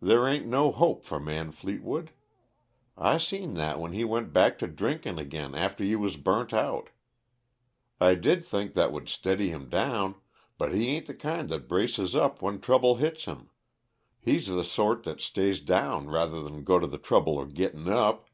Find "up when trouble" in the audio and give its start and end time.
12.14-12.94